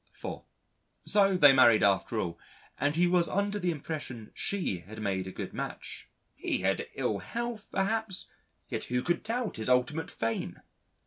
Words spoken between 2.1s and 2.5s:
all,